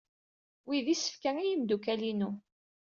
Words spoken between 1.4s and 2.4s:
yimeddukal-inu.